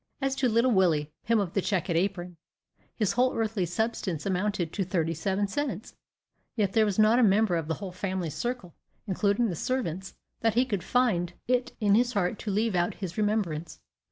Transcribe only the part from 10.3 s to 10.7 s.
that he